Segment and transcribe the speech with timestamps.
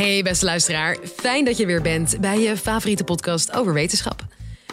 [0.00, 4.26] Hey beste luisteraar, fijn dat je weer bent bij je favoriete podcast over wetenschap.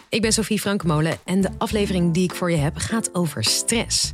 [0.09, 4.13] Ik ben Sophie Frankmolen en de aflevering die ik voor je heb gaat over stress.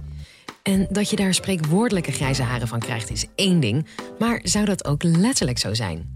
[0.64, 3.88] En dat je daar spreekwoordelijke grijze haren van krijgt is één ding,
[4.20, 6.16] maar zou dat ook letterlijk zo zijn?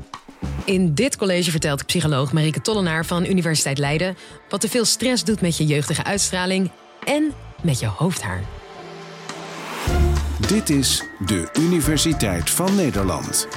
[0.66, 4.18] In dit college vertelt psycholoog Marieke Tollenaar van Universiteit Leiden
[4.50, 6.72] wat te veel stress doet met je jeugdige uitstraling
[7.04, 8.44] en met je hoofdhaar.
[10.48, 13.48] Dit is de Universiteit van Nederland.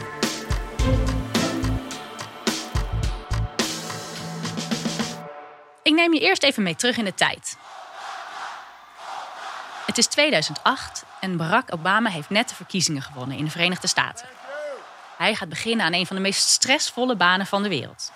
[6.01, 7.57] Neem je eerst even mee terug in de tijd.
[9.87, 14.29] Het is 2008 en Barack Obama heeft net de verkiezingen gewonnen in de Verenigde Staten.
[15.17, 18.13] Hij gaat beginnen aan een van de meest stressvolle banen van de wereld.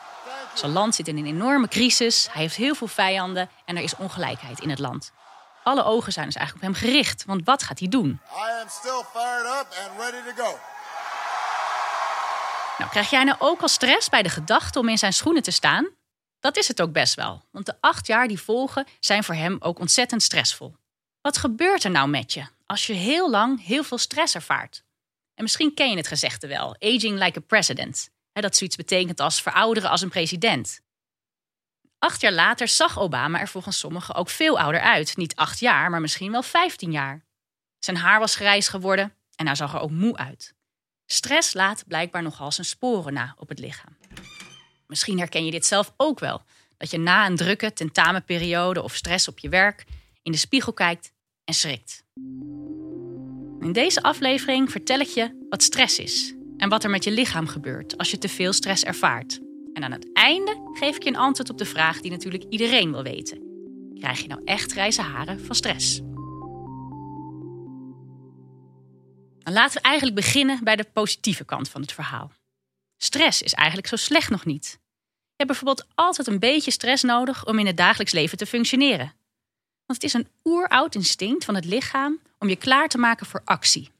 [0.55, 3.97] Zijn land zit in een enorme crisis, hij heeft heel veel vijanden en er is
[3.97, 5.13] ongelijkheid in het land.
[5.63, 8.21] Alle ogen zijn dus eigenlijk op hem gericht, want wat gaat hij doen?
[12.79, 15.51] Nou, krijg jij nou ook al stress bij de gedachte om in zijn schoenen te
[15.51, 15.89] staan?
[16.45, 19.57] Dat is het ook best wel, want de acht jaar die volgen zijn voor hem
[19.61, 20.77] ook ontzettend stressvol.
[21.21, 24.85] Wat gebeurt er nou met je als je heel lang heel veel stress ervaart?
[25.35, 28.11] En misschien ken je het gezegde wel, aging like a president.
[28.33, 30.81] dat zoiets betekent als verouderen als een president.
[31.99, 35.17] Acht jaar later zag Obama er volgens sommigen ook veel ouder uit.
[35.17, 37.25] Niet acht jaar, maar misschien wel vijftien jaar.
[37.79, 40.55] Zijn haar was grijs geworden en hij zag er ook moe uit.
[41.07, 43.97] Stress laat blijkbaar nogal zijn sporen na op het lichaam.
[44.95, 46.43] Misschien herken je dit zelf ook wel.
[46.77, 49.85] Dat je na een drukke tentamenperiode of stress op je werk
[50.23, 51.13] in de spiegel kijkt
[51.45, 52.05] en schrikt.
[53.61, 57.47] In deze aflevering vertel ik je wat stress is en wat er met je lichaam
[57.47, 59.41] gebeurt als je te veel stress ervaart.
[59.73, 62.93] En aan het einde geef ik je een antwoord op de vraag die natuurlijk iedereen
[62.93, 63.43] wil weten.
[63.99, 65.99] Krijg je nou echt grijze haren van stress?
[69.39, 72.31] Dan laten we eigenlijk beginnen bij de positieve kant van het verhaal.
[72.97, 74.83] Stress is eigenlijk zo slecht nog niet.
[75.37, 79.13] Je hebt bijvoorbeeld altijd een beetje stress nodig om in het dagelijks leven te functioneren.
[79.87, 83.43] Want het is een oeroud instinct van het lichaam om je klaar te maken voor
[83.45, 83.91] actie.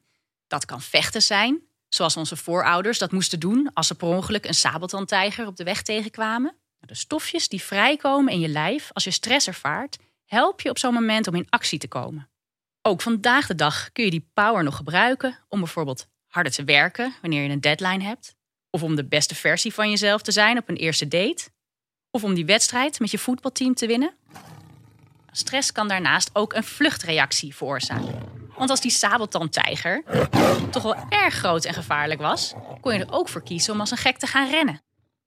[0.47, 4.55] Dat kan vechten zijn, zoals onze voorouders dat moesten doen als ze per ongeluk een
[4.55, 6.57] sabeltandtijger op de weg tegenkwamen.
[6.81, 10.95] De stofjes die vrijkomen in je lijf als je stress ervaart, help je op zo'n
[10.95, 12.29] moment om in actie te komen.
[12.83, 17.15] Ook vandaag de dag kun je die power nog gebruiken om bijvoorbeeld harder te werken
[17.21, 18.35] wanneer je een deadline hebt,
[18.75, 21.49] of om de beste versie van jezelf te zijn op een eerste date,
[22.11, 24.15] of om die wedstrijd met je voetbalteam te winnen.
[25.31, 28.19] Stress kan daarnaast ook een vluchtreactie veroorzaken.
[28.57, 30.03] Want als die sabeltandtijger
[30.71, 33.91] toch wel erg groot en gevaarlijk was, kon je er ook voor kiezen om als
[33.91, 34.83] een gek te gaan rennen.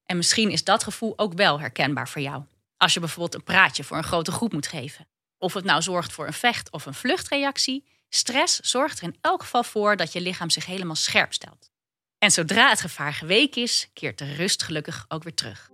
[0.05, 2.43] En misschien is dat gevoel ook wel herkenbaar voor jou.
[2.77, 5.07] Als je bijvoorbeeld een praatje voor een grote groep moet geven.
[5.37, 9.41] Of het nou zorgt voor een vecht- of een vluchtreactie, stress zorgt er in elk
[9.41, 11.75] geval voor dat je lichaam zich helemaal scherp stelt.
[12.19, 15.69] En zodra het gevaar geweken is, keert de rust gelukkig ook weer terug.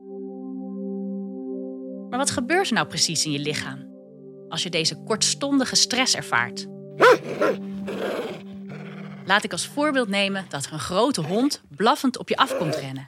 [2.10, 3.92] Maar wat gebeurt er nou precies in je lichaam
[4.50, 6.68] als je deze kortstondige stress ervaart?
[9.26, 12.76] Laat ik als voorbeeld nemen dat er een grote hond blaffend op je af komt
[12.76, 13.08] rennen.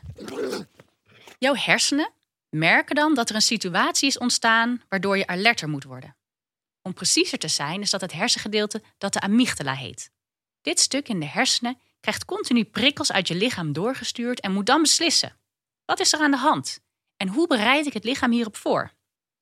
[1.40, 2.12] Jouw hersenen
[2.50, 6.16] merken dan dat er een situatie is ontstaan waardoor je alerter moet worden.
[6.82, 10.12] Om preciezer te zijn is dat het hersengedeelte dat de amygdala heet.
[10.62, 14.82] Dit stuk in de hersenen krijgt continu prikkels uit je lichaam doorgestuurd en moet dan
[14.82, 15.36] beslissen.
[15.86, 16.80] Wat is er aan de hand?
[17.18, 18.92] En hoe bereid ik het lichaam hierop voor?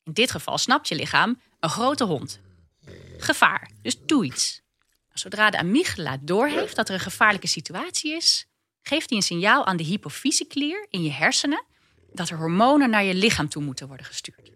[0.03, 2.39] In dit geval snapt je lichaam een grote hond.
[3.17, 4.61] Gevaar, dus doe iets.
[5.13, 8.45] Zodra de amygdala doorheeft dat er een gevaarlijke situatie is,
[8.81, 11.63] geeft hij een signaal aan de hypofyseklier in je hersenen
[12.13, 14.51] dat er hormonen naar je lichaam toe moeten worden gestuurd.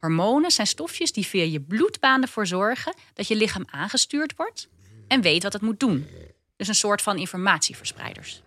[0.00, 4.68] Hormonen zijn stofjes die via je bloedbaan ervoor zorgen dat je lichaam aangestuurd wordt
[5.08, 6.06] en weet wat het moet doen.
[6.56, 8.42] Dus een soort van informatieverspreiders.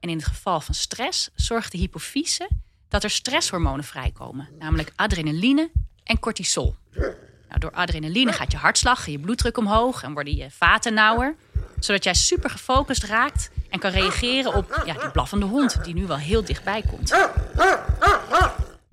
[0.00, 2.48] En in het geval van stress zorgt de hypofyse
[2.88, 5.70] dat er stresshormonen vrijkomen, namelijk adrenaline
[6.04, 6.76] en cortisol.
[7.48, 11.34] Nou, door adrenaline gaat je hartslag en je bloeddruk omhoog en worden je vaten nauwer,
[11.78, 16.06] zodat jij super gefocust raakt en kan reageren op ja, die blaffende hond die nu
[16.06, 17.28] wel heel dichtbij komt.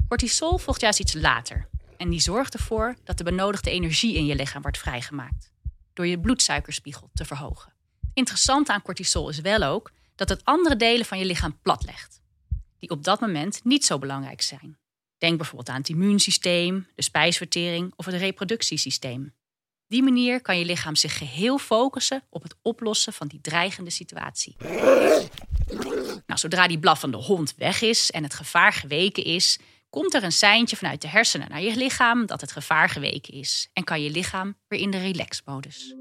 [0.08, 1.68] Cortisol volgt juist iets later
[1.98, 5.52] en die zorgt ervoor dat de benodigde energie in je lichaam wordt vrijgemaakt
[5.94, 7.71] door je bloedsuikerspiegel te verhogen.
[8.14, 12.22] Interessant aan cortisol is wel ook dat het andere delen van je lichaam platlegt,
[12.80, 14.78] die op dat moment niet zo belangrijk zijn.
[15.18, 19.34] Denk bijvoorbeeld aan het immuunsysteem, de spijsvertering of het reproductiesysteem.
[19.88, 24.56] Die manier kan je lichaam zich geheel focussen op het oplossen van die dreigende situatie.
[26.26, 29.60] Nou, zodra die blaffende hond weg is en het gevaar geweken is,
[29.90, 33.70] komt er een seintje vanuit de hersenen naar je lichaam dat het gevaar geweken is
[33.74, 35.96] en kan je lichaam weer in de relaxmodus.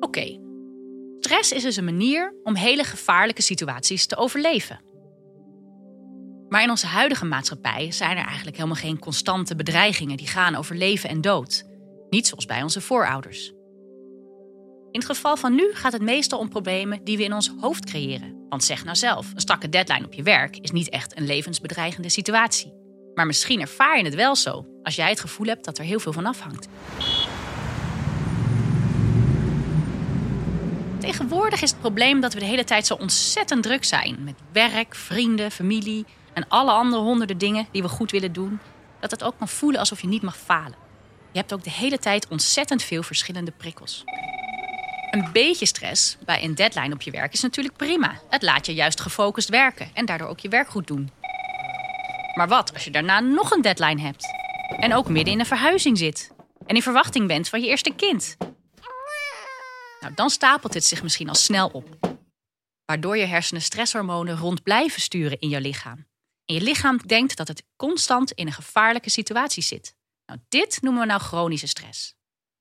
[0.00, 0.38] Oké,
[1.30, 4.80] Stress is dus een manier om hele gevaarlijke situaties te overleven.
[6.48, 10.76] Maar in onze huidige maatschappij zijn er eigenlijk helemaal geen constante bedreigingen die gaan over
[10.76, 11.64] leven en dood.
[12.08, 13.48] Niet zoals bij onze voorouders.
[14.90, 17.84] In het geval van nu gaat het meestal om problemen die we in ons hoofd
[17.84, 18.46] creëren.
[18.48, 22.08] Want zeg nou zelf, een strakke deadline op je werk is niet echt een levensbedreigende
[22.08, 22.72] situatie.
[23.14, 26.00] Maar misschien ervaar je het wel zo, als jij het gevoel hebt dat er heel
[26.00, 26.68] veel van afhangt.
[31.10, 34.24] Tegenwoordig is het probleem dat we de hele tijd zo ontzettend druk zijn.
[34.24, 38.60] Met werk, vrienden, familie en alle andere honderden dingen die we goed willen doen.
[39.00, 40.74] Dat het ook kan voelen alsof je niet mag falen.
[41.32, 44.04] Je hebt ook de hele tijd ontzettend veel verschillende prikkels.
[45.10, 48.20] Een beetje stress bij een deadline op je werk is natuurlijk prima.
[48.28, 51.10] Het laat je juist gefocust werken en daardoor ook je werk goed doen.
[52.34, 54.26] Maar wat als je daarna nog een deadline hebt?
[54.78, 56.32] En ook midden in een verhuizing zit?
[56.66, 58.36] En in verwachting bent van je eerste kind?
[60.00, 62.18] Nou, dan stapelt het zich misschien al snel op.
[62.84, 66.06] Waardoor je hersenen stresshormonen rond blijven sturen in je lichaam.
[66.44, 69.94] En je lichaam denkt dat het constant in een gevaarlijke situatie zit.
[70.26, 72.14] Nou, dit noemen we nou chronische stress.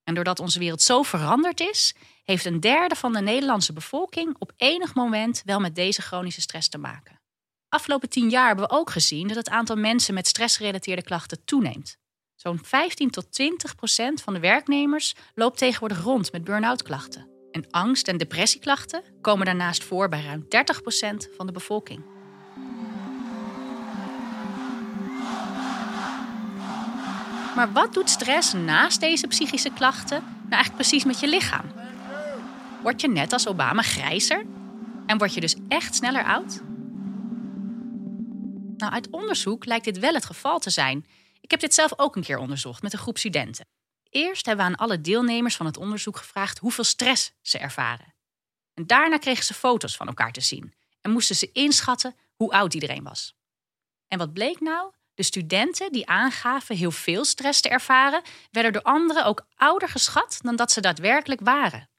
[0.03, 1.93] En doordat onze wereld zo veranderd is,
[2.23, 6.69] heeft een derde van de Nederlandse bevolking op enig moment wel met deze chronische stress
[6.69, 7.21] te maken.
[7.69, 11.97] Afgelopen tien jaar hebben we ook gezien dat het aantal mensen met stressgerelateerde klachten toeneemt.
[12.41, 17.27] Zo'n 15 tot 20 procent van de werknemers loopt tegenwoordig rond met burn-out klachten.
[17.51, 22.03] En angst- en depressieklachten komen daarnaast voor bij ruim 30 procent van de bevolking.
[27.55, 31.65] Maar wat doet stress naast deze psychische klachten nou eigenlijk precies met je lichaam?
[32.81, 34.45] Word je net als Obama grijzer?
[35.05, 36.61] En word je dus echt sneller oud?
[38.77, 41.05] Nou, uit onderzoek lijkt dit wel het geval te zijn.
[41.41, 43.67] Ik heb dit zelf ook een keer onderzocht met een groep studenten.
[44.09, 48.15] Eerst hebben we aan alle deelnemers van het onderzoek gevraagd hoeveel stress ze ervaren.
[48.73, 52.73] En daarna kregen ze foto's van elkaar te zien en moesten ze inschatten hoe oud
[52.73, 53.35] iedereen was.
[54.07, 54.93] En wat bleek nou?
[55.13, 58.21] De studenten die aangaven heel veel stress te ervaren,
[58.51, 61.89] werden door anderen ook ouder geschat dan dat ze daadwerkelijk waren.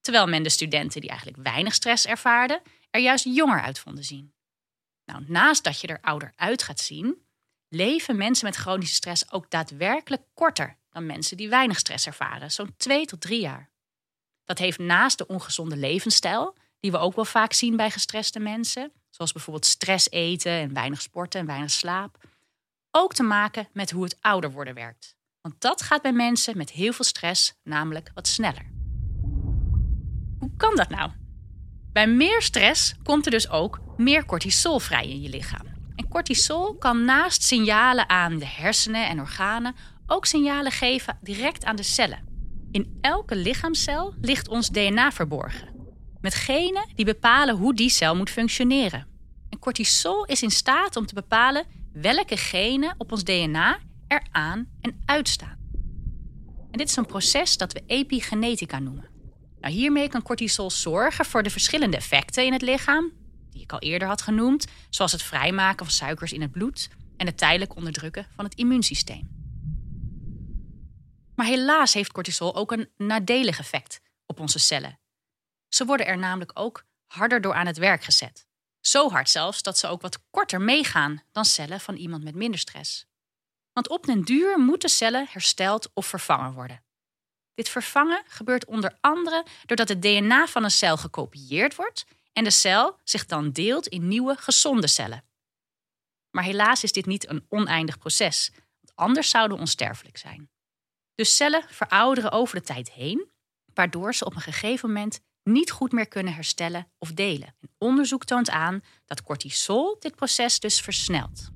[0.00, 4.34] Terwijl men de studenten die eigenlijk weinig stress ervaarden, er juist jonger uit vonden zien.
[5.04, 7.26] Nou, naast dat je er ouder uit gaat zien,
[7.72, 12.74] leven mensen met chronische stress ook daadwerkelijk korter dan mensen die weinig stress ervaren, zo'n
[12.76, 13.70] 2 tot 3 jaar.
[14.44, 18.92] Dat heeft naast de ongezonde levensstijl, die we ook wel vaak zien bij gestreste mensen,
[19.10, 22.18] zoals bijvoorbeeld stress eten en weinig sporten en weinig slaap,
[22.90, 25.16] ook te maken met hoe het ouder worden werkt.
[25.40, 28.70] Want dat gaat bij mensen met heel veel stress namelijk wat sneller.
[30.38, 31.10] Hoe kan dat nou?
[31.92, 35.71] Bij meer stress komt er dus ook meer cortisol vrij in je lichaam.
[35.96, 39.74] En cortisol kan naast signalen aan de hersenen en organen
[40.06, 42.30] ook signalen geven direct aan de cellen.
[42.70, 45.68] In elke lichaamcel ligt ons DNA verborgen.
[46.20, 49.06] Met genen die bepalen hoe die cel moet functioneren.
[49.50, 53.78] En cortisol is in staat om te bepalen welke genen op ons DNA
[54.08, 55.58] er aan en uitstaan.
[56.70, 59.08] En dit is een proces dat we epigenetica noemen.
[59.60, 63.12] Nou, hiermee kan cortisol zorgen voor de verschillende effecten in het lichaam,
[63.52, 67.26] die ik al eerder had genoemd, zoals het vrijmaken van suikers in het bloed en
[67.26, 69.40] het tijdelijk onderdrukken van het immuunsysteem.
[71.34, 74.98] Maar helaas heeft cortisol ook een nadelig effect op onze cellen.
[75.68, 78.46] Ze worden er namelijk ook harder door aan het werk gezet.
[78.80, 82.60] Zo hard zelfs dat ze ook wat korter meegaan dan cellen van iemand met minder
[82.60, 83.06] stress.
[83.72, 86.84] Want op den duur moeten cellen hersteld of vervangen worden.
[87.54, 92.50] Dit vervangen gebeurt onder andere doordat het DNA van een cel gekopieerd wordt en de
[92.50, 95.24] cel zich dan deelt in nieuwe gezonde cellen.
[96.30, 100.50] Maar helaas is dit niet een oneindig proces, want anders zouden we onsterfelijk zijn.
[101.14, 103.30] Dus cellen verouderen over de tijd heen,
[103.74, 107.54] waardoor ze op een gegeven moment niet goed meer kunnen herstellen of delen.
[107.60, 111.50] En onderzoek toont aan dat cortisol dit proces dus versnelt.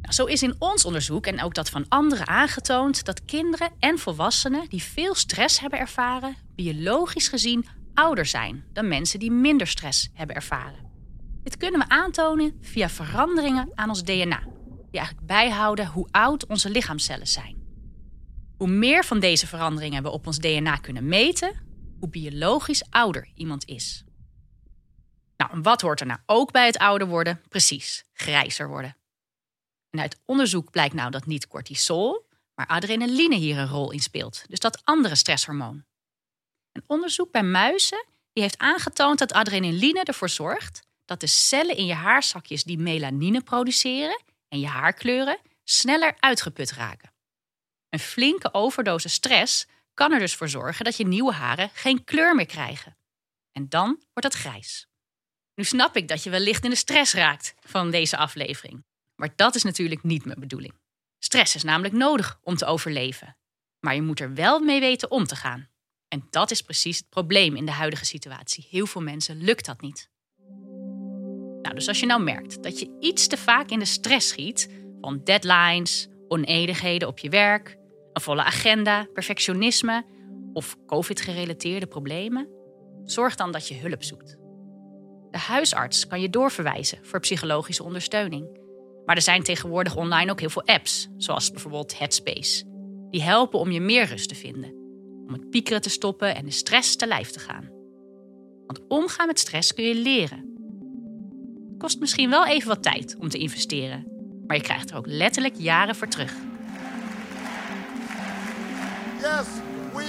[0.00, 3.98] Nou, zo is in ons onderzoek en ook dat van anderen aangetoond dat kinderen en
[3.98, 10.08] volwassenen die veel stress hebben ervaren, biologisch gezien ouder zijn dan mensen die minder stress
[10.12, 10.92] hebben ervaren.
[11.42, 14.42] Dit kunnen we aantonen via veranderingen aan ons DNA,
[14.90, 17.62] die eigenlijk bijhouden hoe oud onze lichaamcellen zijn.
[18.56, 21.52] Hoe meer van deze veranderingen we op ons DNA kunnen meten,
[21.98, 24.04] hoe biologisch ouder iemand is.
[25.36, 27.40] Nou, wat hoort er nou ook bij het ouder worden?
[27.48, 28.96] Precies, grijzer worden.
[29.90, 34.44] En uit onderzoek blijkt nou dat niet cortisol, maar adrenaline hier een rol in speelt.
[34.48, 35.84] Dus dat andere stresshormoon.
[36.74, 41.86] Een onderzoek bij muizen die heeft aangetoond dat adrenaline ervoor zorgt dat de cellen in
[41.86, 47.12] je haarzakjes die melanine produceren en je haarkleuren sneller uitgeput raken.
[47.88, 52.34] Een flinke overdosis stress kan er dus voor zorgen dat je nieuwe haren geen kleur
[52.34, 52.96] meer krijgen.
[53.52, 54.86] En dan wordt het grijs.
[55.54, 58.84] Nu snap ik dat je wellicht in de stress raakt van deze aflevering.
[59.14, 60.74] Maar dat is natuurlijk niet mijn bedoeling.
[61.18, 63.36] Stress is namelijk nodig om te overleven.
[63.80, 65.68] Maar je moet er wel mee weten om te gaan.
[66.14, 68.66] En dat is precies het probleem in de huidige situatie.
[68.70, 70.10] Heel veel mensen lukt dat niet.
[71.62, 74.70] Nou, dus als je nou merkt dat je iets te vaak in de stress schiet
[75.00, 77.76] van deadlines, onedigheden op je werk,
[78.12, 80.04] een volle agenda, perfectionisme
[80.52, 82.48] of COVID-gerelateerde problemen,
[83.04, 84.36] zorg dan dat je hulp zoekt.
[85.30, 88.58] De huisarts kan je doorverwijzen voor psychologische ondersteuning.
[89.04, 92.64] Maar er zijn tegenwoordig online ook heel veel apps, zoals bijvoorbeeld Headspace.
[93.10, 94.83] Die helpen om je meer rust te vinden,
[95.26, 97.68] om het piekeren te stoppen en de stress te lijf te gaan.
[98.66, 100.52] Want omgaan met stress kun je leren.
[101.68, 104.06] Het kost misschien wel even wat tijd om te investeren,
[104.46, 106.34] maar je krijgt er ook letterlijk jaren voor terug.
[109.20, 109.46] Yes,
[109.92, 110.04] we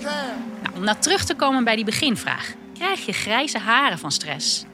[0.00, 0.42] can.
[0.62, 2.54] Nou, om nou terug te komen bij die beginvraag.
[2.74, 4.64] Krijg je grijze haren van stress?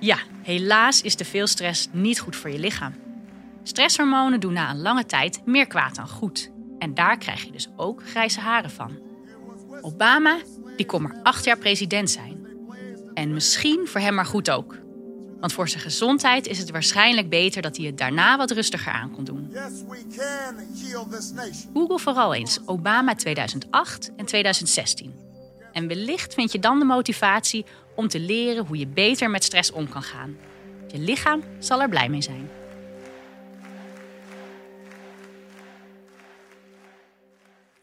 [0.00, 2.94] Ja, helaas is te veel stress niet goed voor je lichaam.
[3.62, 6.50] Stresshormonen doen na een lange tijd meer kwaad dan goed.
[6.78, 9.05] En daar krijg je dus ook grijze haren van.
[9.86, 10.38] Obama,
[10.76, 12.46] die kon maar acht jaar president zijn.
[13.14, 14.78] En misschien voor hem maar goed ook.
[15.40, 19.10] Want voor zijn gezondheid is het waarschijnlijk beter dat hij het daarna wat rustiger aan
[19.10, 19.52] kon doen.
[21.72, 25.14] Google vooral eens Obama 2008 en 2016.
[25.72, 27.64] En wellicht vind je dan de motivatie
[27.96, 30.36] om te leren hoe je beter met stress om kan gaan.
[30.86, 32.48] Je lichaam zal er blij mee zijn.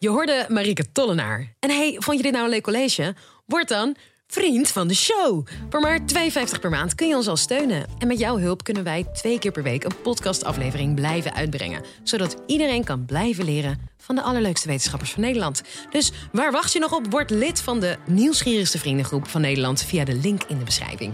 [0.04, 1.54] Je hoorde Marieke Tollenaar.
[1.60, 3.16] En hey, vond je dit nou een leuk college?
[3.46, 3.96] Word dan
[4.28, 5.48] vriend van de show.
[5.70, 7.86] Voor maar 2,50 per maand kun je ons al steunen.
[7.98, 11.84] En met jouw hulp kunnen wij twee keer per week een podcastaflevering blijven uitbrengen.
[12.04, 15.62] Zodat iedereen kan blijven leren van de allerleukste wetenschappers van Nederland.
[15.90, 17.12] Dus waar wacht je nog op?
[17.12, 21.14] Word lid van de nieuwsgierigste vriendengroep van Nederland via de link in de beschrijving.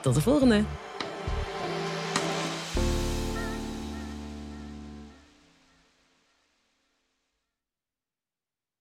[0.00, 0.64] Tot de volgende!